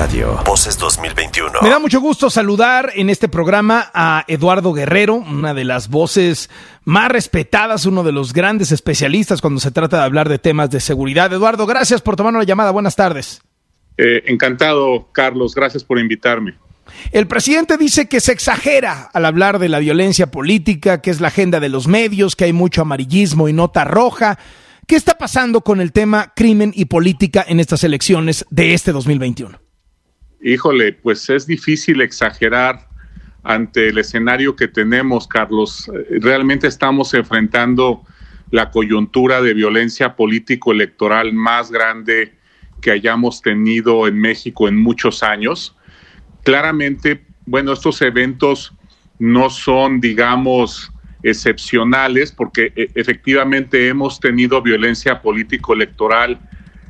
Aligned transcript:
Radio. 0.00 0.40
Voces 0.46 0.78
2021. 0.78 1.60
Me 1.60 1.68
da 1.68 1.78
mucho 1.78 2.00
gusto 2.00 2.30
saludar 2.30 2.90
en 2.94 3.10
este 3.10 3.28
programa 3.28 3.90
a 3.92 4.24
Eduardo 4.28 4.72
Guerrero, 4.72 5.16
una 5.16 5.52
de 5.52 5.64
las 5.64 5.90
voces 5.90 6.48
más 6.86 7.12
respetadas, 7.12 7.84
uno 7.84 8.02
de 8.02 8.10
los 8.10 8.32
grandes 8.32 8.72
especialistas 8.72 9.42
cuando 9.42 9.60
se 9.60 9.70
trata 9.70 9.98
de 9.98 10.04
hablar 10.04 10.30
de 10.30 10.38
temas 10.38 10.70
de 10.70 10.80
seguridad. 10.80 11.30
Eduardo, 11.30 11.66
gracias 11.66 12.00
por 12.00 12.16
tomarnos 12.16 12.40
la 12.40 12.46
llamada. 12.46 12.70
Buenas 12.70 12.96
tardes. 12.96 13.42
Eh, 13.98 14.22
encantado, 14.24 15.10
Carlos. 15.12 15.54
Gracias 15.54 15.84
por 15.84 15.98
invitarme. 15.98 16.54
El 17.12 17.26
presidente 17.26 17.76
dice 17.76 18.08
que 18.08 18.20
se 18.20 18.32
exagera 18.32 19.10
al 19.12 19.26
hablar 19.26 19.58
de 19.58 19.68
la 19.68 19.80
violencia 19.80 20.30
política, 20.30 21.02
que 21.02 21.10
es 21.10 21.20
la 21.20 21.28
agenda 21.28 21.60
de 21.60 21.68
los 21.68 21.88
medios, 21.88 22.36
que 22.36 22.44
hay 22.44 22.54
mucho 22.54 22.80
amarillismo 22.80 23.50
y 23.50 23.52
nota 23.52 23.84
roja. 23.84 24.38
¿Qué 24.86 24.96
está 24.96 25.18
pasando 25.18 25.60
con 25.60 25.78
el 25.82 25.92
tema 25.92 26.32
crimen 26.34 26.72
y 26.74 26.86
política 26.86 27.44
en 27.46 27.60
estas 27.60 27.84
elecciones 27.84 28.46
de 28.48 28.72
este 28.72 28.92
2021? 28.92 29.69
Híjole, 30.42 30.94
pues 30.94 31.28
es 31.28 31.46
difícil 31.46 32.00
exagerar 32.00 32.88
ante 33.42 33.88
el 33.88 33.98
escenario 33.98 34.56
que 34.56 34.68
tenemos, 34.68 35.28
Carlos. 35.28 35.90
Realmente 36.10 36.66
estamos 36.66 37.12
enfrentando 37.14 38.02
la 38.50 38.70
coyuntura 38.70 39.42
de 39.42 39.54
violencia 39.54 40.16
político-electoral 40.16 41.32
más 41.32 41.70
grande 41.70 42.34
que 42.80 42.90
hayamos 42.90 43.42
tenido 43.42 44.06
en 44.08 44.18
México 44.18 44.66
en 44.66 44.76
muchos 44.76 45.22
años. 45.22 45.76
Claramente, 46.42 47.24
bueno, 47.46 47.72
estos 47.72 48.00
eventos 48.02 48.72
no 49.18 49.50
son, 49.50 50.00
digamos, 50.00 50.90
excepcionales, 51.22 52.32
porque 52.32 52.72
eh, 52.74 52.90
efectivamente 52.94 53.88
hemos 53.88 54.18
tenido 54.18 54.62
violencia 54.62 55.20
político-electoral 55.20 56.40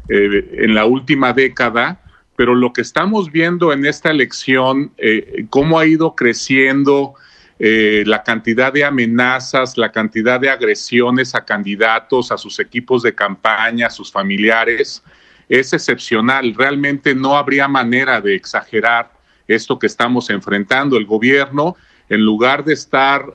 eh, 0.08 0.58
en 0.58 0.74
la 0.74 0.84
última 0.84 1.32
década, 1.32 2.00
pero 2.40 2.54
lo 2.54 2.72
que 2.72 2.80
estamos 2.80 3.30
viendo 3.30 3.70
en 3.70 3.84
esta 3.84 4.08
elección, 4.08 4.92
eh, 4.96 5.44
cómo 5.50 5.78
ha 5.78 5.84
ido 5.84 6.14
creciendo 6.14 7.12
la 7.58 8.22
cantidad 8.22 8.72
de 8.72 8.86
amenazas, 8.86 9.76
la 9.76 9.92
cantidad 9.92 10.40
de 10.40 10.48
agresiones 10.48 11.34
a 11.34 11.44
candidatos, 11.44 12.32
a 12.32 12.38
sus 12.38 12.58
equipos 12.58 13.02
de 13.02 13.14
campaña, 13.14 13.88
a 13.88 13.90
sus 13.90 14.10
familiares, 14.10 15.04
es 15.46 15.74
excepcional. 15.74 16.54
Realmente 16.54 17.14
no 17.14 17.36
habría 17.36 17.68
manera 17.68 18.22
de 18.22 18.34
exagerar 18.34 19.12
esto 19.46 19.78
que 19.78 19.88
estamos 19.88 20.30
enfrentando. 20.30 20.96
El 20.96 21.04
gobierno, 21.04 21.76
en 22.08 22.24
lugar 22.24 22.64
de 22.64 22.72
estar 22.72 23.26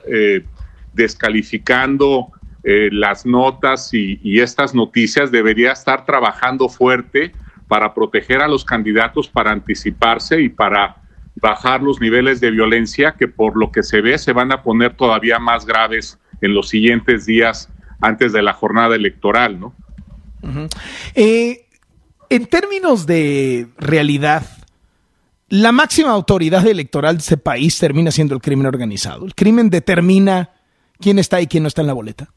descalificando 0.92 2.32
eh, 2.68 2.88
las 2.90 3.24
notas 3.24 3.94
y, 3.94 4.40
estas 4.40 4.74
noticias, 4.74 5.30
debería 5.30 5.70
estar 5.70 6.04
trabajando 6.04 6.68
fuerte 6.68 7.30
para 7.68 7.94
proteger 7.94 8.42
a 8.42 8.48
los 8.48 8.64
candidatos, 8.64 9.28
para 9.28 9.52
anticiparse 9.52 10.40
y 10.40 10.48
para 10.48 10.96
bajar 11.36 11.82
los 11.82 12.00
niveles 12.00 12.40
de 12.40 12.50
violencia 12.50 13.14
que 13.18 13.28
por 13.28 13.56
lo 13.56 13.70
que 13.70 13.82
se 13.82 14.00
ve 14.00 14.18
se 14.18 14.32
van 14.32 14.52
a 14.52 14.62
poner 14.62 14.94
todavía 14.94 15.38
más 15.38 15.66
graves 15.66 16.18
en 16.40 16.54
los 16.54 16.68
siguientes 16.68 17.26
días 17.26 17.68
antes 18.00 18.32
de 18.32 18.42
la 18.42 18.52
jornada 18.52 18.94
electoral, 18.94 19.60
¿no? 19.60 19.74
Eh, 21.14 21.66
en 22.30 22.46
términos 22.46 23.06
de 23.06 23.68
realidad, 23.78 24.46
la 25.48 25.72
máxima 25.72 26.10
autoridad 26.10 26.66
electoral 26.66 27.16
de 27.16 27.22
ese 27.22 27.36
país 27.36 27.78
termina 27.78 28.10
siendo 28.10 28.34
el 28.34 28.40
crimen 28.40 28.66
organizado. 28.66 29.26
El 29.26 29.34
crimen 29.34 29.70
determina 29.70 30.50
quién 31.00 31.18
está 31.18 31.40
y 31.40 31.46
quién 31.46 31.64
no 31.64 31.68
está 31.68 31.82
en 31.82 31.86
la 31.88 31.92
boleta. 31.92 32.28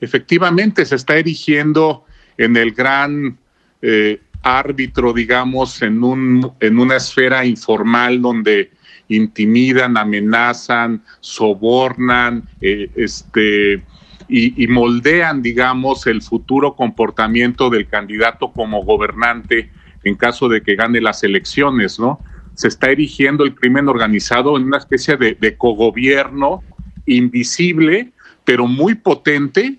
Efectivamente, 0.00 0.84
se 0.86 0.94
está 0.94 1.16
erigiendo 1.16 2.04
en 2.36 2.56
el 2.56 2.72
gran 2.72 3.38
eh, 3.82 4.20
árbitro, 4.42 5.12
digamos, 5.12 5.82
en, 5.82 6.02
un, 6.02 6.52
en 6.60 6.78
una 6.78 6.96
esfera 6.96 7.44
informal 7.44 8.22
donde 8.22 8.70
intimidan, 9.08 9.96
amenazan, 9.96 11.02
sobornan, 11.20 12.48
eh, 12.60 12.90
este, 12.96 13.82
y, 14.28 14.66
moldean, 14.66 15.40
digamos, 15.40 16.06
el 16.06 16.20
futuro 16.20 16.76
comportamiento 16.76 17.70
del 17.70 17.88
candidato 17.88 18.52
como 18.52 18.84
gobernante 18.84 19.70
en 20.04 20.16
caso 20.16 20.48
de 20.48 20.62
que 20.62 20.76
gane 20.76 21.00
las 21.00 21.24
elecciones, 21.24 21.98
¿no? 21.98 22.20
Se 22.54 22.68
está 22.68 22.90
erigiendo 22.90 23.44
el 23.44 23.54
crimen 23.54 23.88
organizado 23.88 24.56
en 24.56 24.64
una 24.64 24.78
especie 24.78 25.16
de 25.16 25.56
cogobierno 25.56 26.62
invisible, 27.06 28.12
pero 28.44 28.66
muy 28.66 28.94
potente 28.94 29.78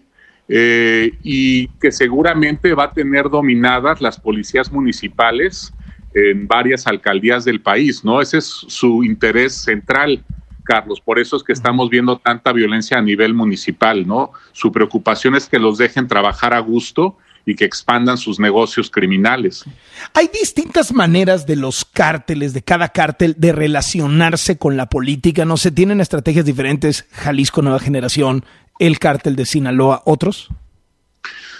eh, 0.51 1.13
y 1.21 1.67
que 1.79 1.91
seguramente 1.91 2.73
va 2.73 2.85
a 2.85 2.91
tener 2.91 3.29
dominadas 3.29 4.01
las 4.01 4.19
policías 4.19 4.71
municipales 4.71 5.71
en 6.15 6.47
varias 6.47 6.87
alcaldías 6.87 7.45
del 7.45 7.61
país, 7.61 8.03
¿no? 8.03 8.19
Ese 8.19 8.39
es 8.39 8.45
su 8.45 9.03
interés 9.03 9.53
central, 9.53 10.23
Carlos. 10.63 10.99
Por 11.01 11.19
eso 11.19 11.37
es 11.37 11.43
que 11.43 11.53
estamos 11.53 11.91
viendo 11.91 12.17
tanta 12.17 12.51
violencia 12.51 12.97
a 12.97 13.01
nivel 13.01 13.35
municipal, 13.35 14.07
¿no? 14.07 14.31
Su 14.51 14.71
preocupación 14.71 15.35
es 15.35 15.47
que 15.47 15.59
los 15.59 15.77
dejen 15.77 16.07
trabajar 16.07 16.55
a 16.55 16.59
gusto 16.59 17.15
y 17.45 17.55
que 17.55 17.65
expandan 17.65 18.17
sus 18.17 18.39
negocios 18.39 18.89
criminales. 18.89 19.65
Hay 20.13 20.27
distintas 20.27 20.93
maneras 20.93 21.45
de 21.45 21.55
los 21.55 21.85
cárteles, 21.85 22.53
de 22.53 22.63
cada 22.63 22.89
cártel, 22.89 23.35
de 23.37 23.51
relacionarse 23.51 24.57
con 24.57 24.77
la 24.77 24.87
política. 24.87 25.45
No 25.45 25.57
se 25.57 25.71
tienen 25.71 26.01
estrategias 26.01 26.45
diferentes. 26.45 27.05
Jalisco 27.11 27.61
Nueva 27.61 27.79
Generación, 27.79 28.45
el 28.79 28.97
cártel 28.97 29.35
de 29.35 29.45
Sinaloa, 29.45 30.01
otros. 30.05 30.49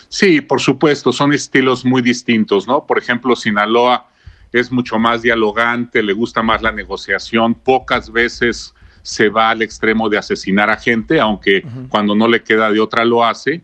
Sí, 0.08 0.42
por 0.42 0.60
supuesto, 0.60 1.14
son 1.14 1.34
estilos 1.34 1.86
muy 1.86 2.02
distintos, 2.02 2.68
¿no? 2.68 2.88
Por 2.88 2.98
ejemplo, 2.98 3.36
Sinaloa 3.36 4.08
es 4.52 4.72
mucho 4.72 4.98
más 4.98 5.22
dialogante, 5.22 6.02
le 6.02 6.14
gusta 6.14 6.42
más 6.42 6.64
la 6.64 6.72
negociación, 6.72 7.54
pocas 7.54 8.12
veces 8.12 8.74
se 9.04 9.30
va 9.30 9.52
al 9.52 9.62
extremo 9.62 10.10
de 10.10 10.18
asesinar 10.18 10.72
a 10.72 10.78
gente, 10.78 11.20
aunque 11.20 11.64
cuando 11.90 12.16
no 12.16 12.28
le 12.28 12.42
queda 12.42 12.72
de 12.72 12.80
otra 12.80 13.06
lo 13.06 13.24
hace 13.24 13.62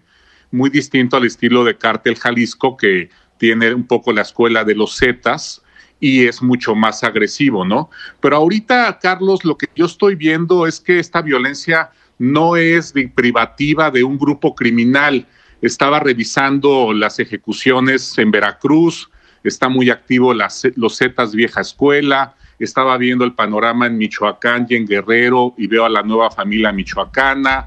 muy 0.55 0.69
distinto 0.69 1.17
al 1.17 1.25
estilo 1.25 1.63
de 1.63 1.77
Cártel 1.77 2.15
Jalisco, 2.15 2.77
que 2.77 3.09
tiene 3.37 3.73
un 3.73 3.85
poco 3.85 4.13
la 4.13 4.21
escuela 4.21 4.63
de 4.63 4.75
los 4.75 4.97
Zetas 4.97 5.61
y 5.99 6.25
es 6.25 6.41
mucho 6.41 6.75
más 6.75 7.03
agresivo, 7.03 7.65
¿no? 7.65 7.89
Pero 8.21 8.37
ahorita, 8.37 8.97
Carlos, 9.01 9.43
lo 9.43 9.57
que 9.57 9.67
yo 9.75 9.85
estoy 9.85 10.15
viendo 10.15 10.65
es 10.65 10.79
que 10.79 10.99
esta 10.99 11.21
violencia 11.21 11.91
no 12.17 12.55
es 12.55 12.93
privativa 13.13 13.91
de 13.91 14.03
un 14.03 14.17
grupo 14.17 14.55
criminal. 14.55 15.27
Estaba 15.61 15.99
revisando 15.99 16.93
las 16.93 17.19
ejecuciones 17.19 18.17
en 18.17 18.31
Veracruz, 18.31 19.09
está 19.43 19.69
muy 19.69 19.89
activo 19.89 20.33
las, 20.33 20.67
los 20.75 20.97
Zetas 20.97 21.33
Vieja 21.33 21.61
Escuela, 21.61 22.35
estaba 22.59 22.97
viendo 22.97 23.25
el 23.25 23.33
panorama 23.33 23.87
en 23.87 23.97
Michoacán 23.97 24.65
y 24.69 24.75
en 24.75 24.87
Guerrero 24.87 25.53
y 25.57 25.67
veo 25.67 25.85
a 25.85 25.89
la 25.89 26.03
nueva 26.03 26.31
familia 26.31 26.71
michoacana, 26.71 27.65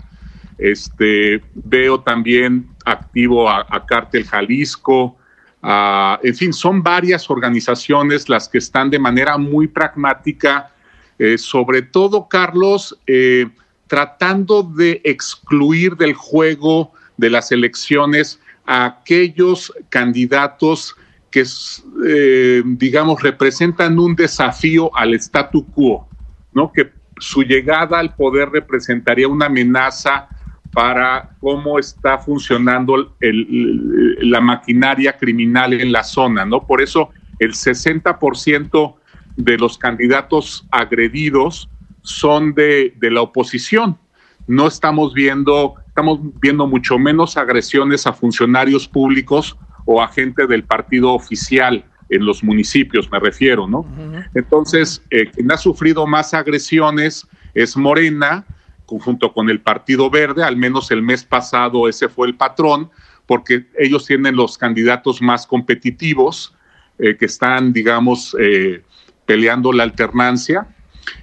este, 0.56 1.42
veo 1.54 2.00
también 2.00 2.68
activo 2.84 3.48
a, 3.48 3.86
Cártel 3.86 4.24
Jalisco. 4.24 5.16
en 6.22 6.34
fin, 6.34 6.52
son 6.52 6.82
varias 6.82 7.30
organizaciones 7.30 8.28
las 8.28 8.48
que 8.48 8.58
están 8.58 8.90
de 8.90 8.98
manera 8.98 9.36
muy 9.38 9.68
pragmática, 9.68 10.72
eh, 11.18 11.36
sobre 11.36 11.82
todo, 11.82 12.28
Carlos, 12.28 12.98
eh, 13.06 13.48
tratando 13.88 14.62
de 14.62 15.00
excluir 15.04 15.96
del 15.96 16.14
juego 16.14 16.92
de 17.16 17.30
las 17.30 17.50
elecciones 17.50 18.40
a 18.66 18.84
aquellos 18.84 19.72
candidatos 19.88 20.94
que, 21.30 21.44
eh, 22.06 22.62
digamos, 22.64 23.22
representan 23.22 23.98
un 23.98 24.14
desafío 24.14 24.94
al 24.94 25.14
statu 25.14 25.66
quo, 25.66 26.08
¿no? 26.52 26.72
Que 26.72 26.92
su 27.18 27.42
llegada 27.42 27.98
al 27.98 28.14
poder 28.14 28.50
representaría 28.50 29.26
una 29.26 29.46
amenaza 29.46 30.28
para 30.72 31.30
cómo 31.40 31.78
está 31.78 32.18
funcionando 32.18 33.16
la 33.20 34.40
maquinaria 34.40 35.16
criminal 35.16 35.72
en 35.72 35.90
la 35.90 36.04
zona, 36.04 36.44
¿no? 36.44 36.66
Por 36.66 36.82
eso 36.82 37.10
el 37.38 37.54
60% 37.54 38.96
de 39.36 39.58
los 39.58 39.78
candidatos 39.78 40.66
agredidos 40.70 41.68
son 42.08 42.54
de, 42.54 42.94
de 42.96 43.10
la 43.10 43.22
oposición. 43.22 43.98
No 44.46 44.66
estamos 44.66 45.12
viendo, 45.12 45.74
estamos 45.86 46.20
viendo 46.40 46.66
mucho 46.66 46.98
menos 46.98 47.36
agresiones 47.36 48.06
a 48.06 48.12
funcionarios 48.12 48.88
públicos 48.88 49.56
o 49.84 50.02
a 50.02 50.08
gente 50.08 50.46
del 50.46 50.64
partido 50.64 51.12
oficial 51.12 51.84
en 52.10 52.24
los 52.24 52.42
municipios, 52.42 53.10
me 53.10 53.20
refiero, 53.20 53.66
¿no? 53.66 53.84
Entonces, 54.34 55.02
eh, 55.10 55.30
quien 55.30 55.52
ha 55.52 55.58
sufrido 55.58 56.06
más 56.06 56.32
agresiones 56.32 57.26
es 57.54 57.76
Morena, 57.76 58.46
junto 58.86 59.32
con 59.32 59.50
el 59.50 59.60
Partido 59.60 60.08
Verde, 60.08 60.42
al 60.42 60.56
menos 60.56 60.90
el 60.90 61.02
mes 61.02 61.24
pasado 61.24 61.88
ese 61.88 62.08
fue 62.08 62.26
el 62.28 62.34
patrón, 62.34 62.90
porque 63.26 63.66
ellos 63.78 64.06
tienen 64.06 64.36
los 64.36 64.56
candidatos 64.56 65.20
más 65.20 65.46
competitivos 65.46 66.54
eh, 66.98 67.16
que 67.18 67.26
están, 67.26 67.74
digamos, 67.74 68.34
eh, 68.40 68.82
peleando 69.26 69.72
la 69.72 69.82
alternancia. 69.82 70.66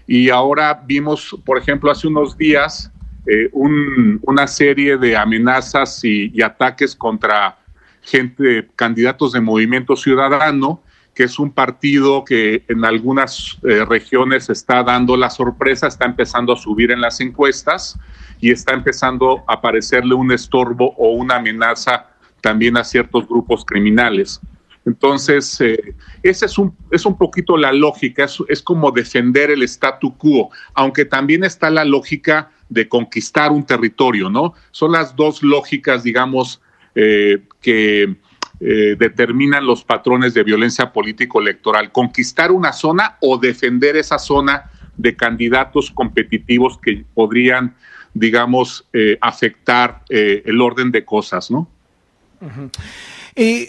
Y 0.07 0.29
ahora 0.29 0.81
vimos, 0.85 1.35
por 1.45 1.57
ejemplo, 1.57 1.91
hace 1.91 2.07
unos 2.07 2.37
días 2.37 2.91
eh, 3.27 3.49
una 3.53 4.45
serie 4.45 4.97
de 4.97 5.17
amenazas 5.17 6.03
y, 6.03 6.31
y, 6.33 6.43
ataques 6.43 6.95
contra 6.95 7.57
gente, 8.01 8.67
candidatos 8.75 9.31
de 9.31 9.41
Movimiento 9.41 9.95
Ciudadano, 9.95 10.83
que 11.15 11.23
es 11.23 11.39
un 11.39 11.49
partido 11.51 12.25
que 12.25 12.63
en 12.67 12.83
algunas 12.83 13.57
eh, 13.63 13.85
regiones 13.85 14.49
está 14.49 14.83
dando 14.83 15.15
la 15.15 15.29
sorpresa, 15.29 15.87
está 15.87 16.05
empezando 16.05 16.53
a 16.53 16.57
subir 16.57 16.91
en 16.91 16.99
las 16.99 17.21
encuestas 17.21 17.97
y 18.41 18.51
está 18.51 18.73
empezando 18.73 19.43
a 19.47 19.61
parecerle 19.61 20.13
un 20.13 20.33
estorbo 20.33 20.93
o 20.97 21.13
una 21.13 21.37
amenaza 21.37 22.07
también 22.41 22.75
a 22.77 22.83
ciertos 22.83 23.27
grupos 23.27 23.63
criminales. 23.65 24.41
Entonces, 24.85 25.59
eh, 25.61 25.95
esa 26.21 26.45
es 26.45 26.57
un, 26.57 26.75
es 26.91 27.05
un 27.05 27.17
poquito 27.17 27.57
la 27.57 27.73
lógica, 27.73 28.27
es, 28.47 28.61
como 28.61 28.91
defender 28.91 29.49
el 29.49 29.63
statu 29.63 30.15
quo, 30.15 30.51
aunque 30.75 31.05
también 31.05 31.43
está 31.43 31.71
la 31.71 31.83
lógica 31.83 32.51
de 32.69 32.87
conquistar 32.87 33.51
un 33.51 33.65
territorio, 33.65 34.29
¿no? 34.29 34.53
Son 34.71 34.91
las 34.91 35.15
dos 35.15 35.41
lógicas, 35.41 36.03
digamos, 36.03 36.61
eh, 36.93 37.43
que 37.61 38.15
eh, 38.59 38.95
determinan 38.97 39.65
los 39.65 39.83
patrones 39.83 40.35
de 40.35 40.43
violencia 40.43 40.93
político-electoral, 40.93 41.91
conquistar 41.91 42.51
una 42.51 42.71
zona 42.71 43.17
o 43.21 43.37
defender 43.39 43.97
esa 43.97 44.19
zona 44.19 44.69
de 44.97 45.15
candidatos 45.15 45.91
competitivos 45.91 46.77
que 46.77 47.05
podrían, 47.15 47.75
digamos, 48.13 48.87
eh, 48.93 49.17
afectar 49.19 50.03
el 50.09 50.61
orden 50.61 50.91
de 50.91 51.03
cosas, 51.03 51.49
¿no? 51.49 51.67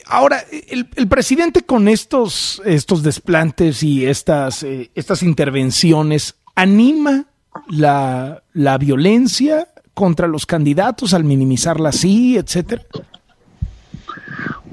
Ahora, 0.06 0.44
el, 0.68 0.88
el, 0.94 1.08
presidente 1.08 1.62
con 1.62 1.88
estos, 1.88 2.62
estos 2.64 3.02
desplantes 3.02 3.82
y 3.82 4.06
estas, 4.06 4.64
estas 4.94 5.22
intervenciones 5.22 6.36
anima 6.54 7.26
la, 7.68 8.42
la 8.52 8.78
violencia 8.78 9.68
contra 9.94 10.28
los 10.28 10.46
candidatos 10.46 11.14
al 11.14 11.24
minimizarla 11.24 11.88
así, 11.88 12.36
etcétera 12.36 12.82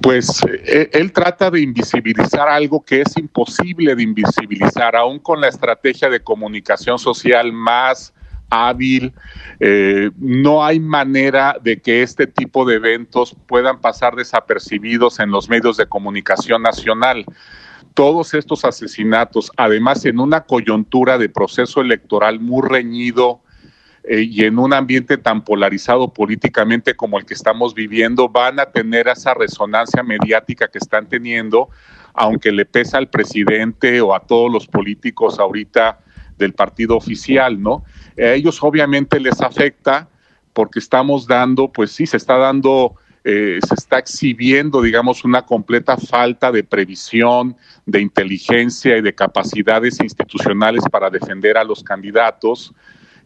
pues 0.04 0.44
eh, 0.66 0.90
él 0.92 1.14
trata 1.14 1.50
de 1.50 1.62
invisibilizar 1.62 2.50
algo 2.50 2.84
que 2.84 3.02
es 3.02 3.16
imposible 3.16 3.96
de 3.96 4.04
invisibilizar, 4.04 4.98
aún 4.98 5.18
con 5.18 5.40
la 5.40 5.48
estrategia 5.48 6.10
de 6.10 6.20
comunicación 6.20 7.00
social 7.00 7.54
más 7.54 8.14
hábil. 8.54 9.14
Eh, 9.60 10.12
no 10.18 10.64
hay 10.64 10.80
manera 10.80 11.58
de 11.62 11.82
que 11.82 12.04
este 12.04 12.28
tipo 12.28 12.66
de 12.66 12.76
eventos 12.76 13.36
puedan 13.48 13.82
pasar 13.82 14.16
desapercibidos 14.16 15.20
en 15.20 15.32
los 15.32 15.50
medios 15.50 15.78
de 15.78 15.88
comunicación 15.88 16.62
nacional. 16.62 17.26
Todos 17.94 18.34
estos 18.34 18.66
asesinatos, 18.66 19.52
además 19.58 20.06
en 20.06 20.20
una 20.20 20.42
coyuntura 20.42 21.18
de 21.18 21.30
proceso 21.30 21.82
electoral 21.82 22.40
muy 22.40 22.68
reñido, 22.68 23.42
eh, 24.06 24.22
y 24.22 24.44
en 24.44 24.60
un 24.60 24.74
ambiente 24.74 25.18
tan 25.18 25.46
polarizado 25.46 26.14
políticamente 26.14 26.94
como 26.94 27.18
el 27.18 27.26
que 27.26 27.34
estamos 27.34 27.74
viviendo, 27.74 28.28
van 28.28 28.60
a 28.60 28.66
tener 28.66 29.08
esa 29.08 29.34
resonancia 29.34 30.04
mediática 30.04 30.68
que 30.68 30.80
están 30.80 31.08
teniendo, 31.08 31.70
aunque 32.14 32.52
le 32.52 32.66
pesa 32.66 32.98
al 32.98 33.10
presidente 33.10 34.02
o 34.02 34.14
a 34.14 34.20
todos 34.20 34.52
los 34.52 34.68
políticos 34.68 35.40
ahorita 35.40 36.00
del 36.38 36.54
partido 36.54 36.96
oficial, 36.96 37.62
¿no? 37.62 37.84
A 38.18 38.34
ellos 38.34 38.62
obviamente 38.62 39.20
les 39.20 39.42
afecta 39.42 40.10
porque 40.54 40.80
estamos 40.80 41.28
dando, 41.28 41.72
pues 41.72 41.92
sí, 41.92 42.06
se 42.06 42.18
está 42.18 42.38
dando 42.38 42.96
eh, 43.26 43.60
se 43.66 43.76
está 43.76 44.00
exhibiendo, 44.00 44.82
digamos, 44.82 45.24
una 45.24 45.46
completa 45.46 45.96
falta 45.96 46.52
de 46.52 46.66
previsión, 46.66 47.56
de 47.86 48.02
inteligencia 48.02 48.98
y 48.98 49.02
de 49.02 49.16
capacidades 49.16 50.02
institucionales 50.02 50.84
para 50.92 51.10
defender 51.10 51.58
a 51.58 51.64
los 51.64 51.84
candidatos 51.84 52.74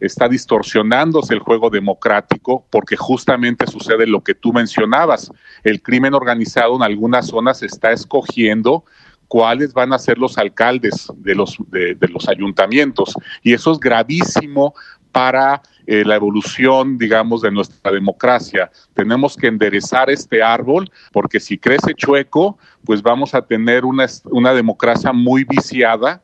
está 0.00 0.28
distorsionándose 0.28 1.34
el 1.34 1.40
juego 1.40 1.70
democrático 1.70 2.64
porque 2.70 2.96
justamente 2.96 3.66
sucede 3.66 4.06
lo 4.06 4.22
que 4.22 4.34
tú 4.34 4.52
mencionabas. 4.52 5.30
El 5.64 5.82
crimen 5.82 6.14
organizado 6.14 6.76
en 6.76 6.82
algunas 6.82 7.26
zonas 7.26 7.62
está 7.62 7.92
escogiendo 7.92 8.84
cuáles 9.28 9.72
van 9.72 9.92
a 9.92 9.98
ser 9.98 10.18
los 10.18 10.38
alcaldes 10.38 11.08
de 11.16 11.34
los, 11.34 11.56
de, 11.68 11.96
los 12.08 12.28
ayuntamientos. 12.28 13.14
Y 13.42 13.52
eso 13.52 13.72
es 13.72 13.78
gravísimo 13.78 14.74
para 15.12 15.62
eh, 15.86 16.04
la 16.04 16.16
evolución, 16.16 16.98
digamos, 16.98 17.42
de 17.42 17.50
nuestra 17.50 17.92
democracia. 17.92 18.70
Tenemos 18.94 19.36
que 19.36 19.46
enderezar 19.46 20.10
este 20.10 20.42
árbol 20.42 20.90
porque 21.12 21.40
si 21.40 21.58
crece 21.58 21.94
chueco, 21.94 22.58
pues 22.84 23.02
vamos 23.02 23.34
a 23.34 23.42
tener 23.42 23.84
una, 23.84 24.06
una 24.24 24.52
democracia 24.52 25.12
muy 25.12 25.44
viciada 25.44 26.22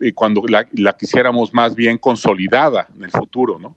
y 0.00 0.12
cuando 0.12 0.42
la, 0.46 0.92
quisiéramos 0.92 1.52
más 1.54 1.74
bien 1.74 1.98
consolidada 1.98 2.88
en 2.94 3.04
el 3.04 3.10
futuro, 3.10 3.58
¿no? 3.58 3.76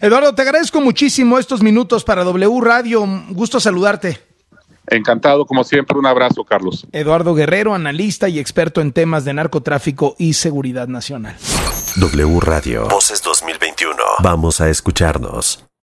Eduardo, 0.00 0.34
te 0.34 0.42
agradezco 0.42 0.80
muchísimo 0.80 1.38
estos 1.38 1.62
minutos 1.62 2.04
para 2.04 2.24
W 2.24 2.60
Radio. 2.62 3.04
Gusto 3.30 3.60
saludarte. 3.60 4.29
Encantado, 4.90 5.46
como 5.46 5.64
siempre, 5.64 5.96
un 5.96 6.06
abrazo, 6.06 6.44
Carlos. 6.44 6.86
Eduardo 6.92 7.34
Guerrero, 7.34 7.74
analista 7.74 8.28
y 8.28 8.38
experto 8.38 8.80
en 8.80 8.92
temas 8.92 9.24
de 9.24 9.34
narcotráfico 9.34 10.16
y 10.18 10.34
seguridad 10.34 10.88
nacional. 10.88 11.36
W 11.96 12.40
Radio. 12.40 12.88
Voces 12.88 13.22
2021. 13.22 13.96
Vamos 14.22 14.60
a 14.60 14.68
escucharnos. 14.68 15.69